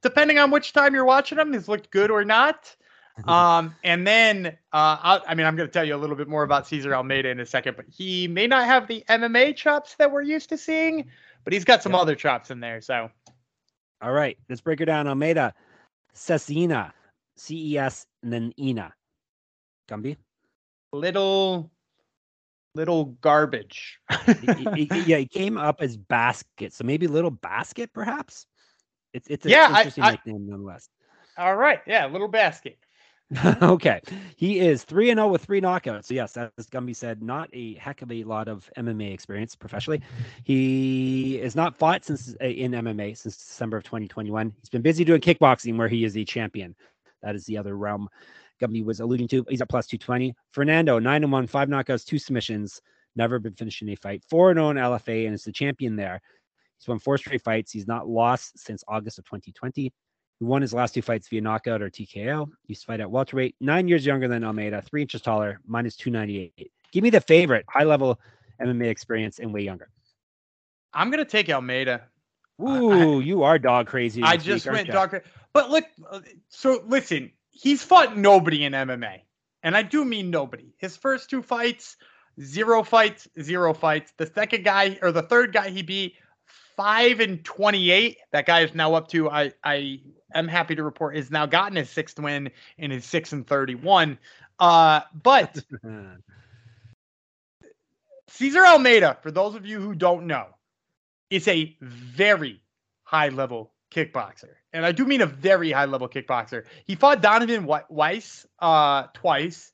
[0.04, 2.76] depending on which time you're watching him, he's looked good or not.
[3.28, 6.26] Um, and then uh, I, I mean, I'm going to tell you a little bit
[6.26, 9.94] more about Cesar Almeida in a second, but he may not have the MMA chops
[10.00, 11.04] that we're used to seeing,
[11.44, 12.80] but he's got some other chops in there.
[12.80, 13.08] So
[14.02, 14.36] All right.
[14.48, 15.06] Let's break her down.
[15.06, 15.54] Almeida,
[16.12, 16.90] Cesina,
[17.36, 18.92] C E S, and then Ina.
[19.88, 20.16] Gumby?
[20.92, 21.70] little,
[22.74, 24.00] little garbage.
[24.26, 26.72] He- he- yeah, he came up as basket.
[26.72, 28.46] So maybe little basket, perhaps?
[29.14, 30.88] It's it's an Yeah, I- interesting I- nickname nonetheless.
[31.38, 32.78] All right, yeah, little basket.
[33.62, 34.00] okay.
[34.36, 36.04] He is 3 and 0 with three knockouts.
[36.04, 40.02] So, yes, as Gumby said, not a heck of a lot of MMA experience professionally.
[40.44, 44.52] He is not fought since uh, in MMA since December of 2021.
[44.60, 46.76] He's been busy doing kickboxing where he is a champion.
[47.22, 48.08] That is the other realm
[48.62, 49.44] Gumby was alluding to.
[49.48, 50.34] He's at plus 220.
[50.52, 52.80] Fernando, 9 and 1, five knockouts, two submissions,
[53.16, 54.22] never been finished in a fight.
[54.28, 56.20] 4 and 0 in LFA and is the champion there.
[56.78, 57.72] He's won four straight fights.
[57.72, 59.82] He's not lost since August of 2020.
[59.82, 62.46] He won his last two fights via knockout or TKO.
[62.46, 65.96] He used to fight at welterweight, nine years younger than Almeida, three inches taller, minus
[65.96, 66.70] 298.
[66.92, 68.20] Give me the favorite, high level
[68.60, 69.88] MMA experience and way younger.
[70.92, 72.02] I'm gonna take Almeida.
[72.60, 74.22] I- Ooh, you are dog crazy.
[74.22, 75.24] I just week, went dog crazy.
[75.52, 75.84] But look,
[76.48, 79.20] so listen, he's fought nobody in MMA,
[79.62, 80.72] and I do mean nobody.
[80.78, 81.96] His first two fights,
[82.40, 84.12] zero fights, zero fights.
[84.18, 86.14] The second guy or the third guy he beat,
[86.76, 88.18] five and twenty-eight.
[88.32, 89.30] That guy is now up to.
[89.30, 90.00] I I
[90.34, 94.18] am happy to report has now gotten his sixth win in his six and thirty-one.
[94.58, 95.62] Uh, but
[98.28, 100.46] Cesar Almeida, for those of you who don't know,
[101.30, 102.60] is a very
[103.02, 104.54] high level kickboxer.
[104.72, 106.64] And I do mean a very high level kickboxer.
[106.84, 109.72] He fought Donovan Wisse uh, twice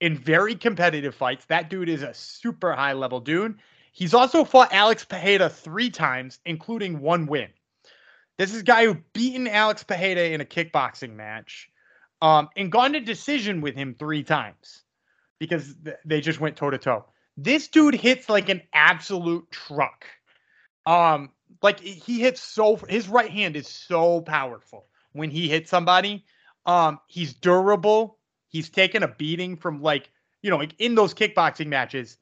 [0.00, 1.44] in very competitive fights.
[1.46, 3.58] That dude is a super high level dude.
[3.92, 7.48] He's also fought Alex Pereira three times, including one win.
[8.38, 11.68] This is a guy who beaten Alex Pereira in a kickboxing match
[12.22, 14.84] um, and gone to decision with him three times
[15.38, 17.04] because th- they just went toe to toe.
[17.36, 20.06] This dude hits like an absolute truck.
[20.86, 21.30] Um,
[21.62, 26.24] like he hits so his right hand is so powerful when he hits somebody.
[26.66, 28.18] Um, he's durable.
[28.48, 30.10] He's taken a beating from like
[30.42, 32.18] you know like in those kickboxing matches.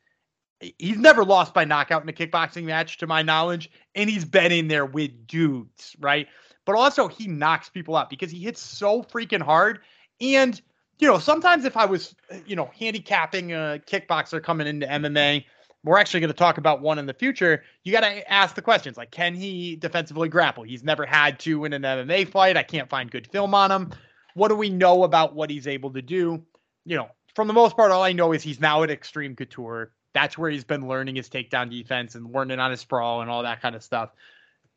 [0.61, 4.51] He's never lost by knockout in a kickboxing match, to my knowledge, and he's been
[4.51, 6.27] in there with dudes, right?
[6.64, 9.81] But also he knocks people out because he hits so freaking hard.
[10.21, 10.61] And
[10.99, 12.14] you know, sometimes if I was,
[12.47, 15.44] you know, handicapping a kickboxer coming into MMA,
[15.85, 17.62] we're actually going to talk about one in the future.
[17.85, 20.64] You got to ask the questions like, can he defensively grapple?
[20.64, 22.57] He's never had to in an MMA fight.
[22.57, 23.92] I can't find good film on him.
[24.35, 26.42] What do we know about what he's able to do?
[26.85, 29.92] You know, from the most part, all I know is he's now at Extreme Couture.
[30.14, 33.42] That's where he's been learning his takedown defense and learning on his sprawl and all
[33.42, 34.11] that kind of stuff.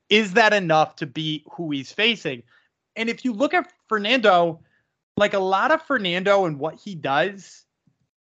[0.09, 2.43] Is that enough to beat who he's facing?
[2.95, 4.59] And if you look at Fernando,
[5.17, 7.65] like a lot of Fernando and what he does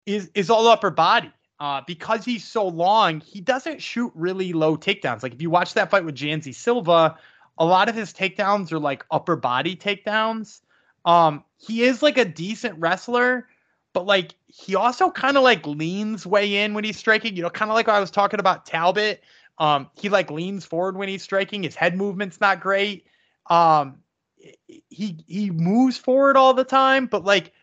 [0.06, 1.32] is is all upper body.
[1.58, 5.22] Uh, because he's so long, he doesn't shoot really low takedowns.
[5.22, 7.16] Like if you watch that fight with Janzy Silva,
[7.56, 10.60] a lot of his takedowns are like upper body takedowns.
[11.06, 13.48] Um, he is like a decent wrestler,
[13.96, 17.34] but like he also kind of like leans way in when he's striking.
[17.34, 19.24] You know, kind of like I was talking about Talbot.
[19.56, 21.62] Um, he like leans forward when he's striking.
[21.62, 23.06] His head movement's not great.
[23.48, 23.96] Um,
[24.90, 27.54] he he moves forward all the time, but like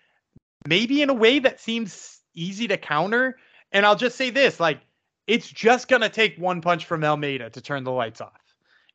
[0.67, 3.37] maybe in a way that seems easy to counter.
[3.71, 4.79] And I'll just say this like,
[5.27, 8.41] it's just to take one punch from Almeida to turn the lights off.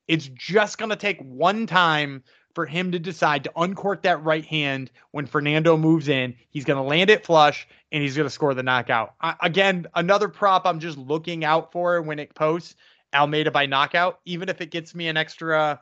[0.08, 2.24] It's just to take one time
[2.58, 6.34] for him to decide to uncork that right hand when Fernando moves in.
[6.50, 9.14] He's going to land it flush and he's going to score the knockout.
[9.20, 12.74] I, again, another prop I'm just looking out for when it posts
[13.14, 15.80] Almeida by knockout, even if it gets me an extra,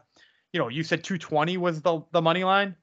[0.53, 2.77] you know, you said 220 was the, the money line.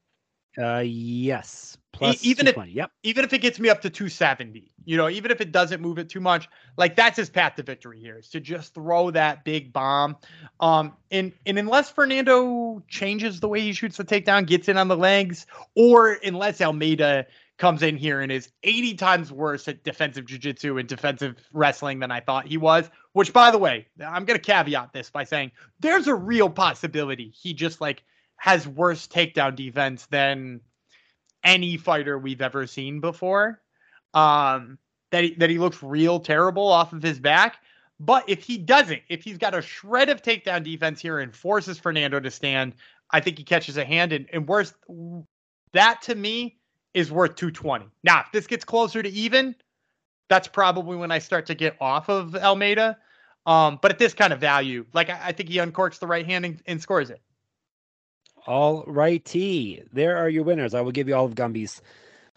[0.57, 1.77] Uh, yes.
[1.93, 2.91] Plus even if yep.
[3.03, 5.99] even if it gets me up to 270, you know, even if it doesn't move
[5.99, 9.45] it too much, like that's his path to victory here is to just throw that
[9.45, 10.17] big bomb.
[10.59, 14.87] Um, and and unless Fernando changes the way he shoots the takedown, gets in on
[14.87, 17.27] the legs, or unless Almeida
[17.59, 22.09] comes in here and is 80 times worse at defensive jiu-jitsu and defensive wrestling than
[22.09, 25.51] I thought he was, which by the way, I'm going to caveat this by saying
[25.79, 28.01] there's a real possibility he just like
[28.37, 30.59] has worse takedown defense than
[31.43, 33.61] any fighter we've ever seen before.
[34.13, 34.77] Um,
[35.11, 37.57] that he, that he looks real terrible off of his back.
[37.99, 41.79] But if he doesn't, if he's got a shred of takedown defense here and forces
[41.79, 42.73] Fernando to stand,
[43.11, 44.11] I think he catches a hand.
[44.11, 44.73] And, and worse,
[45.73, 46.57] that to me
[46.93, 47.85] is worth 220.
[48.03, 49.55] Now, if this gets closer to even,
[50.29, 52.97] that's probably when I start to get off of Almeida.
[53.45, 56.25] Um, but at this kind of value, like I, I think he uncorks the right
[56.25, 57.21] hand and, and scores it.
[58.45, 59.83] All righty.
[59.91, 60.73] There are your winners.
[60.73, 61.81] I will give you all of Gumby's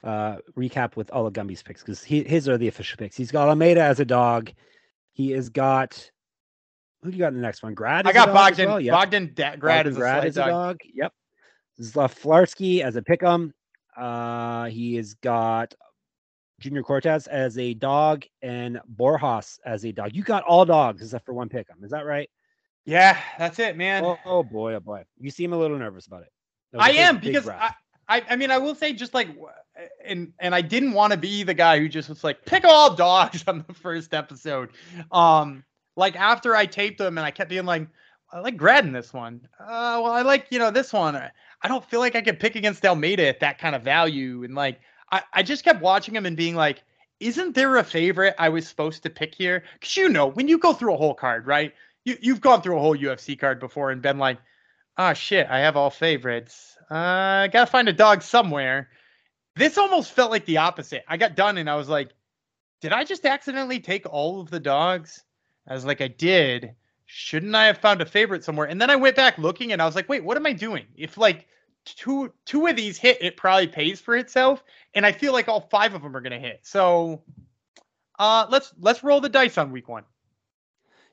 [0.05, 3.17] uh, recap with all of Gumby's picks because his are the official picks.
[3.17, 4.53] He's got Almeida as a dog.
[5.13, 6.11] He has got
[7.03, 7.75] who do you got in the next one?
[7.75, 8.07] Grad.
[8.07, 8.69] I got Bogdan.
[8.69, 8.81] Well?
[8.81, 8.93] Yep.
[8.93, 10.51] Bogdan da- Grad, is, Grad a, is a dog.
[10.51, 10.81] dog.
[10.93, 11.13] Yep.
[11.81, 13.53] Szaflarski as a pick'em.
[13.97, 15.75] Uh, he has got
[16.59, 20.15] Junior Cortez as a dog and Borjas as a dog.
[20.15, 21.85] You got all dogs except for one pick'em.
[21.85, 22.29] Is that right?
[22.87, 24.05] Yeah, that's it, man.
[24.05, 25.05] Oh, oh, boy, oh boy.
[25.19, 26.33] You seem a little nervous about it.
[26.79, 27.75] I big, am because I,
[28.09, 29.29] I, I mean, I will say just like,
[30.05, 32.95] and and I didn't want to be the guy who just was like pick all
[32.95, 34.71] dogs on the first episode.
[35.11, 35.65] Um,
[35.97, 37.89] like after I taped them and I kept being like,
[38.33, 39.41] I like Grad in this one.
[39.59, 41.17] Uh, well, I like you know this one.
[41.17, 44.55] I don't feel like I could pick against Almeida at that kind of value, and
[44.55, 46.83] like I, I just kept watching him and being like,
[47.19, 49.65] isn't there a favorite I was supposed to pick here?
[49.75, 51.73] Because you know, when you go through a whole card, right?
[52.07, 54.39] You you've gone through a whole UFC card before and been like,
[54.97, 56.77] oh shit, I have all favorites.
[56.91, 58.89] Uh, I gotta find a dog somewhere.
[59.57, 61.05] This almost felt like the opposite.
[61.09, 62.11] I got done and I was like,
[62.81, 65.25] did I just accidentally take all of the dogs?
[65.67, 66.75] I was like, I did.
[67.07, 68.69] Shouldn't I have found a favorite somewhere?
[68.69, 70.87] And then I went back looking and I was like, wait, what am I doing?
[70.95, 71.47] If like
[71.85, 74.63] two two of these hit, it probably pays for itself.
[74.95, 76.61] And I feel like all five of them are gonna hit.
[76.63, 77.23] So
[78.19, 80.05] uh let's let's roll the dice on week one.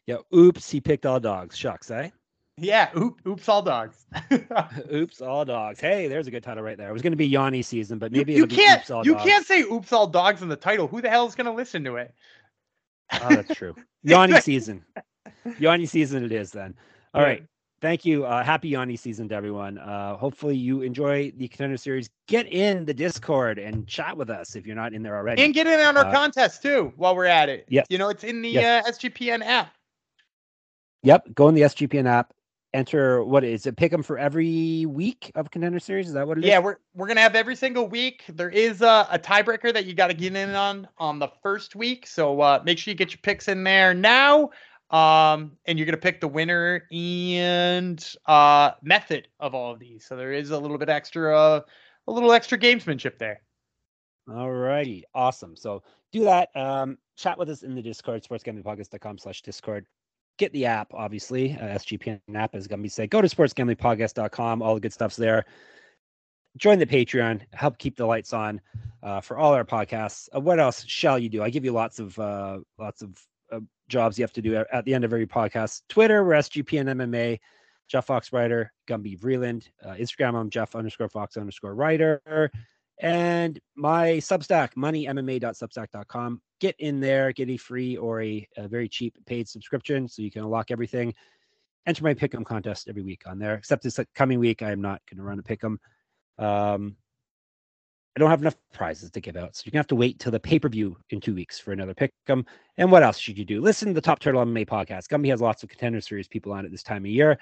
[0.08, 0.18] Yeah.
[0.36, 1.58] Oops, he picked all dogs.
[1.58, 2.10] Shucks, eh?
[2.58, 4.06] Yeah, oop, oops, all dogs.
[4.93, 5.80] oops, all dogs.
[5.80, 6.89] Hey, there's a good title right there.
[6.89, 8.88] It was going to be Gianni season, but maybe you, you can't.
[8.88, 9.24] You dogs.
[9.24, 10.88] can't say oops, all dogs in the title.
[10.88, 12.14] Who the hell is going to listen to it?
[13.12, 13.76] Oh, that's true.
[14.06, 14.86] Gianni season.
[15.60, 16.76] Gianni season it is then.
[17.14, 17.28] All yeah.
[17.28, 17.43] right.
[17.82, 18.24] Thank you.
[18.26, 19.78] Uh, happy Gianni season to everyone.
[19.78, 22.10] Uh, hopefully you enjoy the contender series.
[22.28, 25.43] Get in the Discord and chat with us if you're not in there already.
[25.43, 27.66] And get in on our uh, contest too while we're at it.
[27.68, 27.88] Yes.
[27.89, 28.88] You know, it's in the yes.
[28.88, 29.74] Uh, SGPN app.
[31.04, 31.36] Yep.
[31.36, 32.34] Go in the SGPN app.
[32.74, 33.78] Enter what is it?
[33.78, 36.08] Pick them for every week of contender series.
[36.08, 36.64] Is that what it yeah, is?
[36.64, 38.24] we're we're gonna have every single week.
[38.30, 41.76] There is a, a tiebreaker that you got to get in on on the first
[41.76, 42.08] week.
[42.08, 44.49] So uh, make sure you get your picks in there now.
[44.89, 50.06] Um, and you're gonna pick the winner and uh, method of all of these.
[50.06, 51.62] So there is a little bit extra, uh,
[52.08, 53.41] a little extra gamesmanship there.
[54.32, 55.56] All righty, awesome.
[55.56, 56.49] So do that.
[56.56, 59.86] Um, chat with us in the Discord, sportsgamblingpodcast.com slash Discord.
[60.38, 61.53] Get the app, obviously.
[61.53, 63.07] Uh, SGPN app gonna be say.
[63.07, 64.61] Go to sportsgamblingpodcast.com.
[64.61, 65.45] All the good stuff's there.
[66.57, 67.41] Join the Patreon.
[67.53, 68.61] Help keep the lights on
[69.01, 70.29] uh, for all our podcasts.
[70.36, 71.43] Uh, what else shall you do?
[71.43, 73.17] I give you lots of uh, lots of
[73.51, 73.59] uh,
[73.89, 75.81] jobs you have to do at the end of every podcast.
[75.89, 77.39] Twitter, we're SGPN MMA.
[77.88, 79.67] Jeff Fox Writer, Gumby Vreeland.
[79.84, 82.21] Uh, Instagram, I'm Jeff underscore Fox underscore Writer.
[82.99, 86.41] And my Substack, moneymma.substack.com.
[86.59, 90.31] Get in there, get a free or a, a very cheap paid subscription so you
[90.31, 91.13] can unlock everything.
[91.85, 93.55] Enter my pick'em contest every week on there.
[93.55, 95.77] Except this coming week, I am not going to run a pick'em.
[96.37, 96.95] Um,
[98.15, 99.55] I don't have enough prizes to give out.
[99.55, 102.11] So you're gonna have to wait till the pay-per-view in two weeks for another pick
[102.27, 102.45] 'em.
[102.77, 103.59] And what else should you do?
[103.59, 105.07] Listen to the Top Turtle MMA podcast.
[105.07, 107.39] Gumby has lots of contender series people on it this time of year.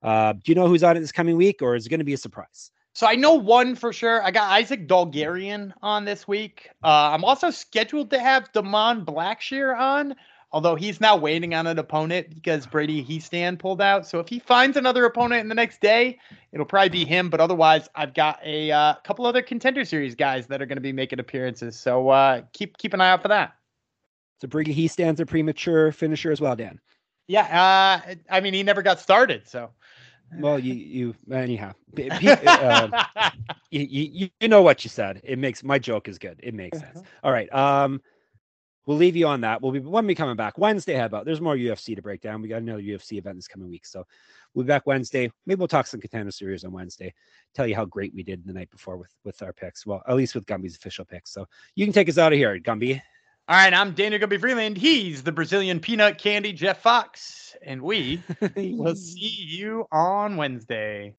[0.00, 2.04] Uh, do you know who's on it this coming week, or is it going to
[2.04, 2.70] be a surprise?
[2.94, 4.22] So I know one for sure.
[4.22, 6.68] I got Isaac Dulgarian on this week.
[6.84, 10.14] Uh, I'm also scheduled to have Damon Blackshear on
[10.52, 14.06] although he's now waiting on an opponent because Brady Hiestand pulled out.
[14.06, 16.18] So if he finds another opponent in the next day,
[16.52, 17.30] it'll probably be him.
[17.30, 20.82] But otherwise, I've got a uh, couple other contender series guys that are going to
[20.82, 21.78] be making appearances.
[21.78, 23.54] So uh, keep keep an eye out for that.
[24.40, 26.80] So Brady Hiestand's a premature finisher as well, Dan.
[27.28, 29.70] Yeah, uh, I mean he never got started, so.
[30.38, 33.06] Well, you you anyhow, uh,
[33.70, 35.20] you, you you know what you said.
[35.24, 36.40] It makes my joke is good.
[36.42, 36.98] It makes sense.
[36.98, 37.06] Uh-huh.
[37.24, 37.52] All right.
[37.52, 38.00] Um,
[38.86, 39.60] we'll leave you on that.
[39.60, 40.94] We'll be when we coming back Wednesday.
[40.94, 42.42] How about there's more UFC to break down.
[42.42, 44.04] We got another UFC event this coming week, so
[44.54, 45.30] we'll be back Wednesday.
[45.46, 47.12] Maybe we'll talk some contender series on Wednesday.
[47.54, 49.86] Tell you how great we did the night before with with our picks.
[49.86, 51.32] Well, at least with Gumby's official picks.
[51.32, 53.00] So you can take us out of here, Gumby.
[53.48, 54.76] All right, I'm Daniel Gumby Vreeland.
[54.76, 58.22] He's the Brazilian peanut candy Jeff Fox, and we
[58.56, 61.16] will see you on Wednesday.